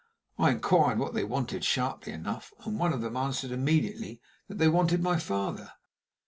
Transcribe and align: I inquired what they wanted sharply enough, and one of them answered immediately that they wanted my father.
I 0.39 0.49
inquired 0.49 0.97
what 0.97 1.13
they 1.13 1.23
wanted 1.23 1.63
sharply 1.63 2.11
enough, 2.11 2.51
and 2.65 2.79
one 2.79 2.91
of 2.91 3.01
them 3.01 3.15
answered 3.15 3.51
immediately 3.51 4.19
that 4.47 4.57
they 4.57 4.67
wanted 4.67 5.03
my 5.03 5.19
father. 5.19 5.73